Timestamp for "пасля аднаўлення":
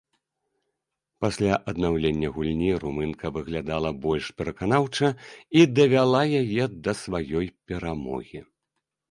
1.25-2.31